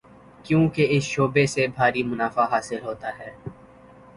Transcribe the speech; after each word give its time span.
کیونکہ 0.45 0.87
اس 0.89 1.03
شعبے 1.03 1.45
سے 1.45 1.67
بھاری 1.67 2.03
منافع 2.03 2.45
حاصل 2.51 2.81
ہوتا 2.83 3.17
ہے۔ 3.19 3.31